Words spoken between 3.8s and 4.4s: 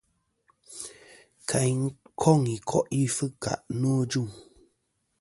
ajuŋ.